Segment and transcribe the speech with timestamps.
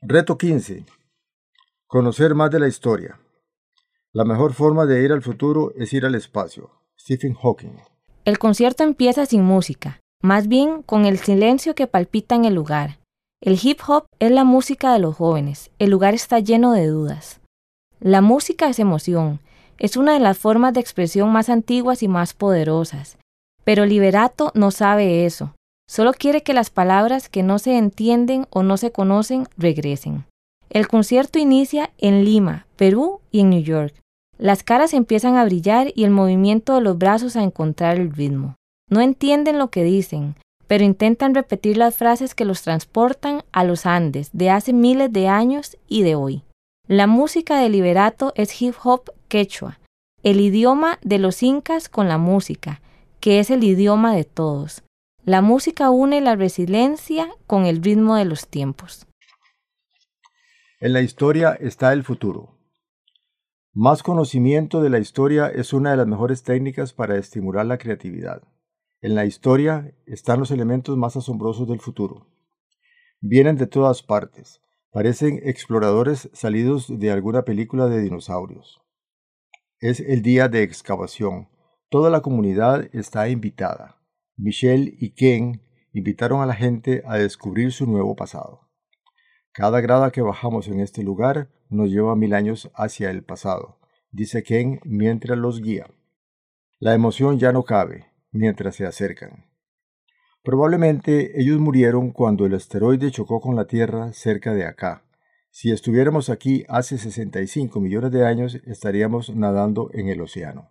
[0.00, 0.84] Reto 15.
[1.88, 3.18] Conocer más de la historia.
[4.12, 6.70] La mejor forma de ir al futuro es ir al espacio.
[6.96, 7.80] Stephen Hawking.
[8.24, 13.00] El concierto empieza sin música, más bien con el silencio que palpita en el lugar.
[13.40, 17.40] El hip hop es la música de los jóvenes, el lugar está lleno de dudas.
[17.98, 19.40] La música es emoción,
[19.78, 23.18] es una de las formas de expresión más antiguas y más poderosas.
[23.64, 25.54] Pero Liberato no sabe eso,
[25.88, 30.24] solo quiere que las palabras que no se entienden o no se conocen regresen.
[30.70, 33.94] El concierto inicia en Lima, Perú y en New York.
[34.36, 38.54] Las caras empiezan a brillar y el movimiento de los brazos a encontrar el ritmo.
[38.90, 43.86] No entienden lo que dicen, pero intentan repetir las frases que los transportan a los
[43.86, 46.42] Andes de hace miles de años y de hoy.
[46.86, 49.78] La música de Liberato es hip hop quechua,
[50.22, 52.80] el idioma de los incas con la música,
[53.20, 54.82] que es el idioma de todos.
[55.28, 59.06] La música une la resiliencia con el ritmo de los tiempos.
[60.80, 62.58] En la historia está el futuro.
[63.74, 68.40] Más conocimiento de la historia es una de las mejores técnicas para estimular la creatividad.
[69.02, 72.26] En la historia están los elementos más asombrosos del futuro.
[73.20, 78.80] Vienen de todas partes, parecen exploradores salidos de alguna película de dinosaurios.
[79.78, 81.50] Es el día de excavación.
[81.90, 83.97] Toda la comunidad está invitada.
[84.38, 85.60] Michelle y Ken
[85.92, 88.70] invitaron a la gente a descubrir su nuevo pasado.
[89.52, 93.80] Cada grada que bajamos en este lugar nos lleva mil años hacia el pasado,
[94.12, 95.90] dice Ken mientras los guía.
[96.78, 99.46] La emoción ya no cabe mientras se acercan.
[100.44, 105.04] Probablemente ellos murieron cuando el asteroide chocó con la Tierra cerca de acá.
[105.50, 110.70] Si estuviéramos aquí hace 65 millones de años, estaríamos nadando en el océano.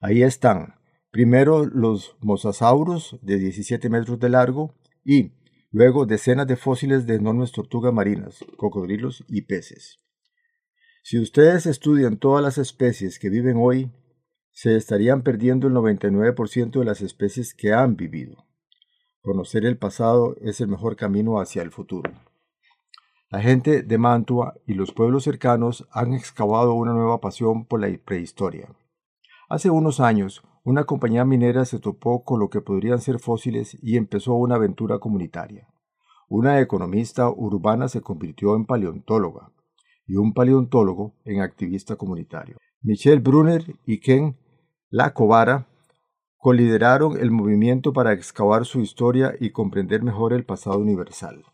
[0.00, 0.76] Ahí están,
[1.14, 5.30] primero los mosasaurus de 17 metros de largo y
[5.70, 10.00] luego decenas de fósiles de enormes tortugas marinas, cocodrilos y peces.
[11.04, 13.92] Si ustedes estudian todas las especies que viven hoy,
[14.50, 18.48] se estarían perdiendo el 99% de las especies que han vivido.
[19.20, 22.10] Conocer el pasado es el mejor camino hacia el futuro.
[23.30, 27.96] La gente de Mantua y los pueblos cercanos han excavado una nueva pasión por la
[28.04, 28.68] prehistoria.
[29.48, 33.98] Hace unos años, una compañía minera se topó con lo que podrían ser fósiles y
[33.98, 35.68] empezó una aventura comunitaria.
[36.28, 39.52] Una economista urbana se convirtió en paleontóloga
[40.06, 42.56] y un paleontólogo en activista comunitario.
[42.80, 44.38] Michelle Brunner y Ken
[44.88, 45.68] Lacovara
[46.38, 51.44] colideraron el movimiento para excavar su historia y comprender mejor el pasado universal.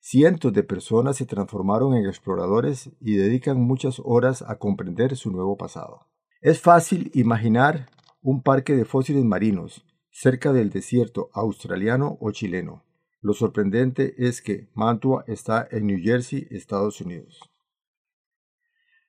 [0.00, 5.56] Cientos de personas se transformaron en exploradores y dedican muchas horas a comprender su nuevo
[5.56, 6.06] pasado.
[6.40, 7.88] Es fácil imaginar
[8.22, 12.84] un parque de fósiles marinos cerca del desierto australiano o chileno.
[13.20, 17.40] Lo sorprendente es que Mantua está en New Jersey, Estados Unidos.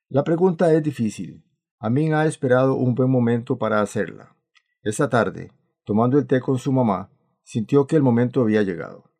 [0.09, 1.43] La pregunta es difícil.
[1.79, 4.35] Amin ha esperado un buen momento para hacerla.
[4.81, 5.51] Esa tarde,
[5.83, 7.11] tomando el té con su mamá,
[7.43, 9.11] sintió que el momento había llegado.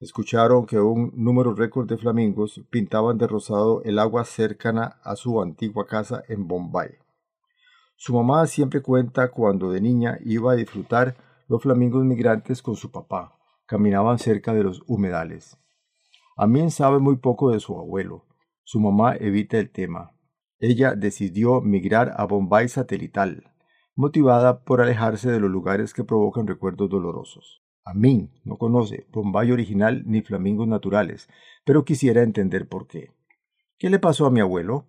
[0.00, 5.40] Escucharon que un número récord de flamingos pintaban de rosado el agua cercana a su
[5.40, 6.98] antigua casa en Bombay.
[7.96, 11.16] Su mamá siempre cuenta cuando de niña iba a disfrutar
[11.48, 13.38] los flamingos migrantes con su papá.
[13.66, 15.58] Caminaban cerca de los humedales.
[16.36, 18.26] Amin sabe muy poco de su abuelo.
[18.62, 20.12] Su mamá evita el tema.
[20.58, 23.52] Ella decidió migrar a Bombay satelital,
[23.94, 27.62] motivada por alejarse de los lugares que provocan recuerdos dolorosos.
[27.84, 31.28] Amin no conoce Bombay original ni flamingos naturales,
[31.64, 33.12] pero quisiera entender por qué.
[33.78, 34.84] ¿Qué le pasó a mi abuelo?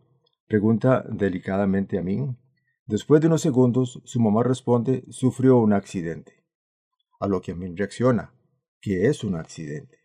[0.47, 2.37] pregunta delicadamente Amin.
[2.87, 6.45] Después de unos segundos, su mamá responde, sufrió un accidente.
[7.19, 8.33] A lo que Amin reacciona,
[8.79, 9.99] ¿qué es un accidente?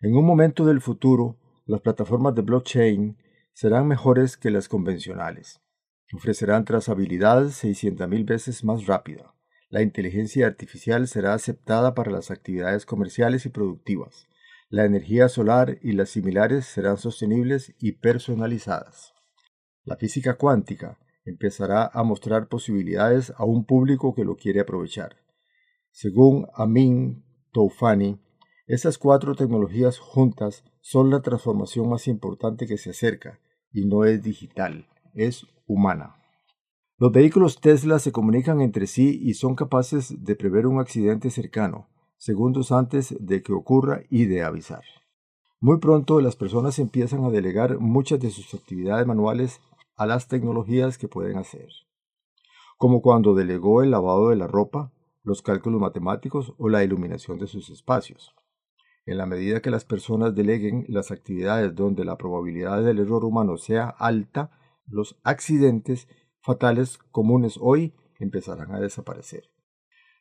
[0.00, 3.18] En un momento del futuro, las plataformas de blockchain
[3.52, 5.60] serán mejores que las convencionales.
[6.14, 9.34] Ofrecerán trazabilidad 600.000 veces más rápida.
[9.68, 14.28] La inteligencia artificial será aceptada para las actividades comerciales y productivas.
[14.68, 19.14] La energía solar y las similares serán sostenibles y personalizadas.
[19.84, 25.16] La física cuántica empezará a mostrar posibilidades a un público que lo quiere aprovechar.
[25.90, 28.18] Según Amin Toufani,
[28.66, 33.40] estas cuatro tecnologías juntas son la transformación más importante que se acerca
[33.72, 36.16] y no es digital, es humana.
[36.98, 41.88] Los vehículos Tesla se comunican entre sí y son capaces de prever un accidente cercano,
[42.16, 44.84] segundos antes de que ocurra y de avisar.
[45.60, 49.60] Muy pronto las personas empiezan a delegar muchas de sus actividades manuales
[49.96, 51.68] a las tecnologías que pueden hacer,
[52.78, 54.92] como cuando delegó el lavado de la ropa,
[55.22, 58.34] los cálculos matemáticos o la iluminación de sus espacios.
[59.04, 63.56] En la medida que las personas deleguen las actividades donde la probabilidad del error humano
[63.56, 64.50] sea alta,
[64.86, 66.08] los accidentes
[66.40, 69.50] fatales comunes hoy empezarán a desaparecer.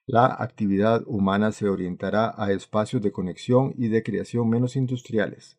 [0.08, 5.58] La actividad humana se orientará a espacios de conexión y de creación menos industriales,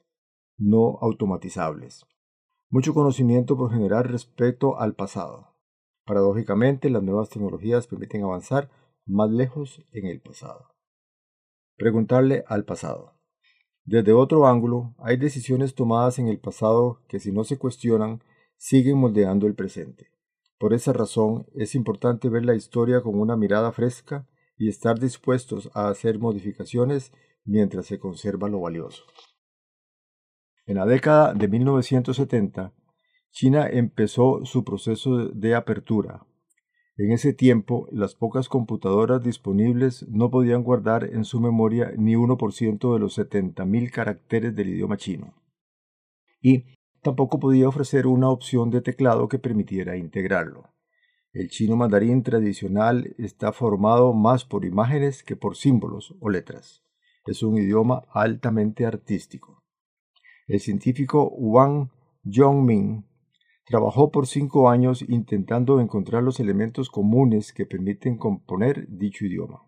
[0.59, 2.05] no automatizables.
[2.73, 5.49] Mucho conocimiento por generar respecto al pasado.
[6.07, 8.71] Paradójicamente, las nuevas tecnologías permiten avanzar
[9.05, 10.69] más lejos en el pasado.
[11.77, 13.13] Preguntarle al pasado.
[13.85, 18.23] Desde otro ángulo, hay decisiones tomadas en el pasado que si no se cuestionan,
[18.57, 20.09] siguen moldeando el presente.
[20.59, 24.27] Por esa razón, es importante ver la historia con una mirada fresca
[24.57, 27.13] y estar dispuestos a hacer modificaciones
[27.45, 29.05] mientras se conserva lo valioso.
[30.65, 32.73] En la década de 1970,
[33.31, 36.27] China empezó su proceso de apertura.
[36.97, 42.93] En ese tiempo, las pocas computadoras disponibles no podían guardar en su memoria ni 1%
[42.93, 45.35] de los 70.000 caracteres del idioma chino.
[46.41, 46.65] Y
[47.01, 50.71] tampoco podía ofrecer una opción de teclado que permitiera integrarlo.
[51.33, 56.85] El chino mandarín tradicional está formado más por imágenes que por símbolos o letras.
[57.25, 59.62] Es un idioma altamente artístico.
[60.49, 61.89] El científico Wang
[62.25, 63.05] Yongming
[63.65, 69.63] trabajó por cinco años intentando encontrar los elementos comunes que permiten componer dicho idioma.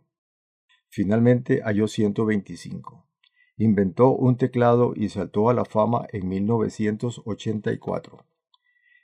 [0.89, 3.07] Finalmente halló 125.
[3.57, 8.27] Inventó un teclado y saltó a la fama en 1984.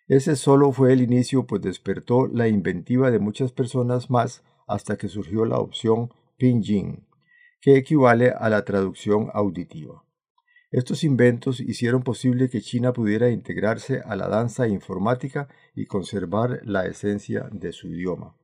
[0.09, 5.09] Ese solo fue el inicio, pues despertó la inventiva de muchas personas más hasta que
[5.09, 7.07] surgió la opción Pinyin,
[7.61, 10.05] que equivale a la traducción auditiva.
[10.71, 16.87] Estos inventos hicieron posible que China pudiera integrarse a la danza informática y conservar la
[16.87, 18.37] esencia de su idioma.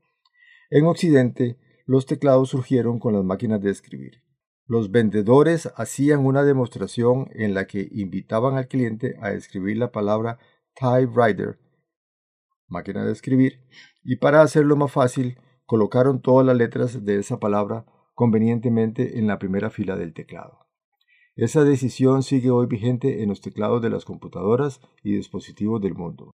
[0.70, 1.56] En Occidente,
[1.87, 4.25] los teclados surgieron con las máquinas de escribir.
[4.67, 10.40] Los vendedores hacían una demostración en la que invitaban al cliente a escribir la palabra
[10.75, 11.61] typewriter,
[12.67, 13.61] máquina de escribir,
[14.02, 19.38] y para hacerlo más fácil, colocaron todas las letras de esa palabra convenientemente en la
[19.38, 20.65] primera fila del teclado.
[21.36, 26.30] Esa decisión sigue hoy vigente en los teclados de las computadoras y dispositivos del mundo.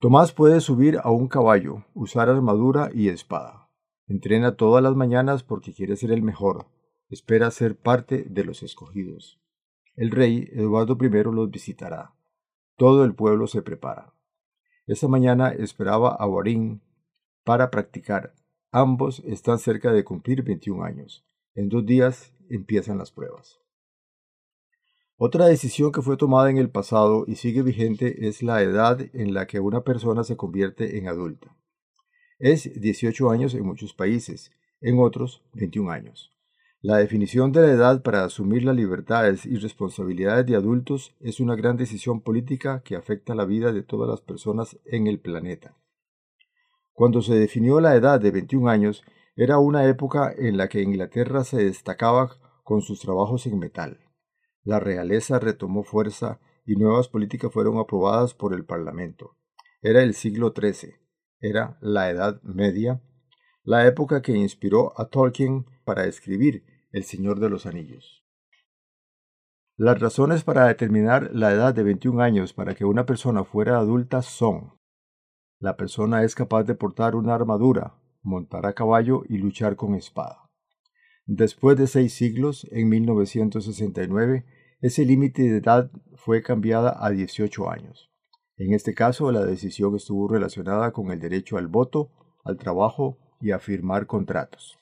[0.00, 3.70] Tomás puede subir a un caballo, usar armadura y espada.
[4.06, 6.66] Entrena todas las mañanas porque quiere ser el mejor,
[7.08, 9.40] espera ser parte de los escogidos.
[9.96, 12.14] El rey Eduardo I los visitará.
[12.76, 14.12] Todo el pueblo se prepara.
[14.86, 16.82] Esa mañana esperaba a Warín
[17.44, 18.34] para practicar.
[18.72, 21.24] Ambos están cerca de cumplir 21 años.
[21.54, 23.60] En dos días empiezan las pruebas.
[25.16, 29.32] Otra decisión que fue tomada en el pasado y sigue vigente es la edad en
[29.32, 31.56] la que una persona se convierte en adulta.
[32.38, 34.50] Es 18 años en muchos países,
[34.80, 36.32] en otros 21 años.
[36.80, 41.54] La definición de la edad para asumir las libertades y responsabilidades de adultos es una
[41.54, 45.74] gran decisión política que afecta la vida de todas las personas en el planeta.
[46.92, 49.02] Cuando se definió la edad de 21 años,
[49.36, 54.00] era una época en la que Inglaterra se destacaba con sus trabajos en metal.
[54.62, 59.36] La realeza retomó fuerza y nuevas políticas fueron aprobadas por el Parlamento.
[59.82, 60.94] Era el siglo XIII,
[61.40, 63.02] era la Edad Media,
[63.62, 68.24] la época que inspiró a Tolkien para escribir el Señor de los Anillos.
[69.76, 74.22] Las razones para determinar la edad de 21 años para que una persona fuera adulta
[74.22, 74.74] son
[75.64, 80.50] la persona es capaz de portar una armadura, montar a caballo y luchar con espada.
[81.26, 84.44] Después de seis siglos, en 1969,
[84.80, 88.10] ese límite de edad fue cambiada a 18 años.
[88.56, 92.10] En este caso, la decisión estuvo relacionada con el derecho al voto,
[92.44, 94.78] al trabajo y a firmar contratos.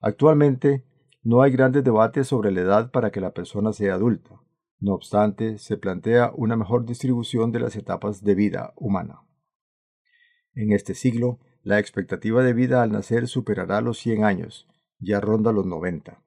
[0.00, 0.84] Actualmente,
[1.22, 4.40] no hay grandes debates sobre la edad para que la persona sea adulta.
[4.80, 9.22] No obstante, se plantea una mejor distribución de las etapas de vida humana.
[10.54, 14.66] En este siglo, la expectativa de vida al nacer superará los 100 años,
[15.00, 16.18] ya ronda los 90.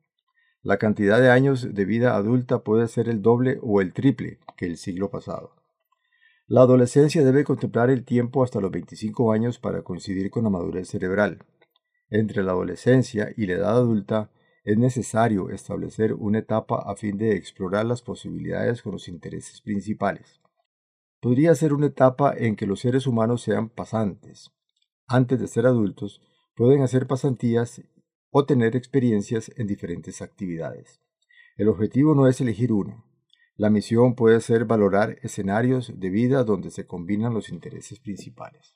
[0.62, 4.68] La cantidad de años de vida adulta puede ser el doble o el triple que
[4.68, 5.56] el siglo pasado.
[6.46, 10.90] La adolescencia debe contemplar el tiempo hasta los 25 años para coincidir con la madurez
[10.90, 11.40] cerebral.
[12.12, 14.30] Entre la adolescencia y la edad adulta
[14.64, 20.40] es necesario establecer una etapa a fin de explorar las posibilidades con los intereses principales.
[21.20, 24.52] Podría ser una etapa en que los seres humanos sean pasantes.
[25.14, 26.22] Antes de ser adultos,
[26.56, 27.82] pueden hacer pasantías
[28.30, 31.02] o tener experiencias en diferentes actividades.
[31.58, 33.04] El objetivo no es elegir una.
[33.58, 38.74] La misión puede ser valorar escenarios de vida donde se combinan los intereses principales.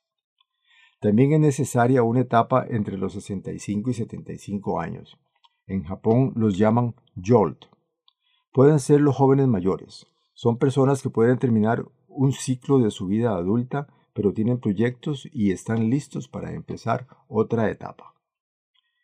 [0.99, 5.17] También es necesaria una etapa entre los 65 y 75 años,
[5.67, 7.67] En Japón los llaman Jolt.
[8.51, 10.05] Pueden ser los jóvenes mayores.
[10.33, 15.51] Son personas que pueden terminar un ciclo de su vida adulta, pero tienen proyectos y
[15.51, 18.15] están listos para empezar otra etapa.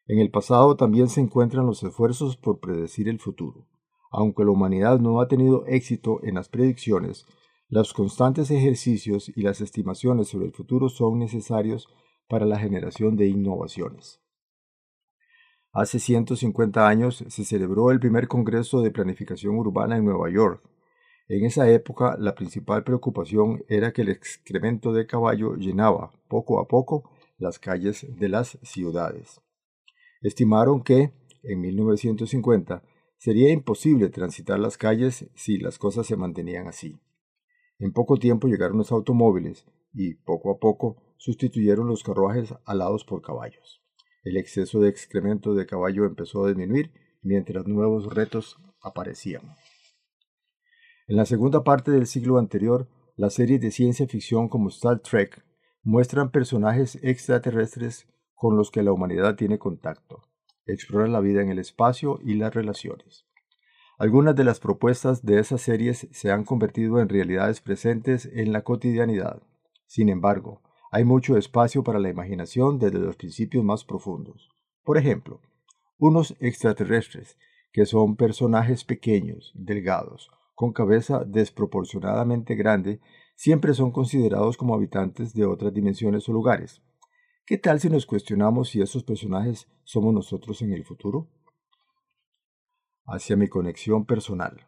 [0.08, 3.68] En el pasado también se encuentran los esfuerzos por predecir el futuro.
[4.10, 7.26] Aunque la humanidad no ha tenido éxito en las predicciones,
[7.68, 11.90] los constantes ejercicios y las estimaciones sobre el futuro son necesarios
[12.30, 14.22] para la generación de innovaciones.
[15.74, 20.64] Hace 150 años se celebró el primer Congreso de Planificación Urbana en Nueva York.
[21.34, 26.68] En esa época la principal preocupación era que el excremento de caballo llenaba poco a
[26.68, 29.40] poco las calles de las ciudades.
[30.22, 32.84] Estimaron que, en 1950,
[33.18, 37.00] sería imposible transitar las calles si las cosas se mantenían así.
[37.80, 43.22] En poco tiempo llegaron los automóviles y, poco a poco, sustituyeron los carruajes alados por
[43.22, 43.82] caballos.
[44.26, 49.44] El exceso de excremento de caballo empezó a disminuir mientras nuevos retos aparecían.
[51.12, 52.88] En la segunda parte del siglo anterior,
[53.18, 55.44] las series de ciencia ficción como Star Trek
[55.84, 60.22] muestran personajes extraterrestres con los que la humanidad tiene contacto.
[60.66, 63.26] Exploran la vida en el espacio y las relaciones.
[63.98, 68.62] Algunas de las propuestas de esas series se han convertido en realidades presentes en la
[68.62, 69.44] cotidianidad.
[69.88, 70.62] Sin embargo,
[70.94, 74.50] hay mucho espacio para la imaginación desde los principios más profundos.
[74.86, 75.42] Por ejemplo,
[75.98, 77.38] unos extraterrestres,
[77.74, 83.02] que son personajes pequeños, delgados, con cabeza desproporcionadamente grande,
[83.36, 86.84] siempre son considerados como habitantes de otras dimensiones o lugares.
[87.48, 91.32] ¿Qué tal si nos cuestionamos si esos personajes somos nosotros en el futuro?
[93.08, 94.68] hacia mi conexión personal.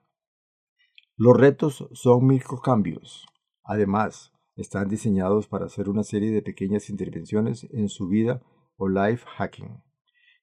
[1.15, 3.27] Los retos son microcambios.
[3.63, 8.41] Además, están diseñados para hacer una serie de pequeñas intervenciones en su vida
[8.77, 9.83] o life hacking,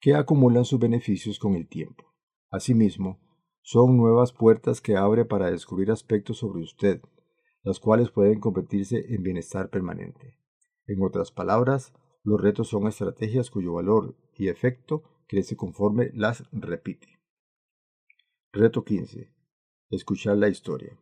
[0.00, 2.04] que acumulan sus beneficios con el tiempo.
[2.52, 3.18] Asimismo,
[3.62, 7.00] son nuevas puertas que abre para descubrir aspectos sobre usted,
[7.62, 10.38] las cuales pueden convertirse en bienestar permanente.
[10.86, 17.20] En otras palabras, los retos son estrategias cuyo valor y efecto crece conforme las repite.
[18.52, 19.32] Reto 15.
[19.90, 20.98] Escuchar la historia.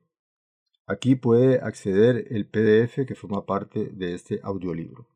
[0.87, 5.07] Aquí puede acceder el PDF que forma parte de este audiolibro.